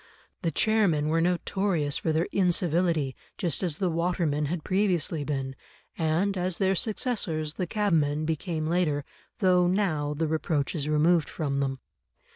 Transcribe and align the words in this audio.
The 0.41 0.49
chairmen 0.49 1.09
were 1.09 1.21
notorious 1.21 1.97
for 1.97 2.11
their 2.11 2.27
incivility, 2.31 3.15
just 3.37 3.61
as 3.61 3.77
the 3.77 3.91
watermen 3.91 4.47
had 4.47 4.63
previously 4.63 5.23
been, 5.23 5.55
and 5.95 6.35
as 6.35 6.57
their 6.57 6.73
successors, 6.73 7.53
the 7.53 7.67
cabmen, 7.67 8.25
became 8.25 8.65
later, 8.65 9.05
though 9.41 9.67
now 9.67 10.15
the 10.15 10.27
reproach 10.27 10.73
is 10.73 10.89
removed 10.89 11.29
from 11.29 11.59
them. 11.59 11.81